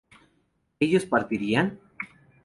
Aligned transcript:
¿ellos 0.79 1.05
partirían? 1.05 1.67